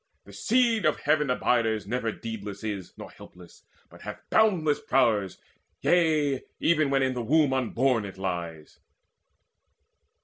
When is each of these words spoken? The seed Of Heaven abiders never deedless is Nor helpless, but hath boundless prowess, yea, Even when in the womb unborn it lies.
The 0.23 0.33
seed 0.33 0.83
Of 0.85 1.01
Heaven 1.01 1.29
abiders 1.29 1.85
never 1.85 2.11
deedless 2.11 2.63
is 2.63 2.91
Nor 2.97 3.11
helpless, 3.11 3.65
but 3.87 4.01
hath 4.01 4.27
boundless 4.31 4.79
prowess, 4.79 5.37
yea, 5.81 6.41
Even 6.59 6.89
when 6.89 7.03
in 7.03 7.13
the 7.13 7.21
womb 7.21 7.53
unborn 7.53 8.03
it 8.03 8.17
lies. 8.17 8.79